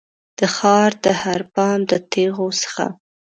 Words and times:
د 0.37 0.39
ښار 0.55 0.91
د 1.03 1.05
هر 1.21 1.41
بام 1.53 1.79
د 1.89 1.91
تېغو 2.11 2.47
څخه 2.61 2.85